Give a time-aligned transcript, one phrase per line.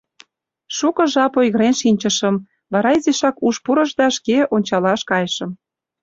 [0.75, 2.35] Шуко жап ойгырен шинчышым,
[2.73, 5.51] вара изишак уш пурыш да шке ончалаш кайышым.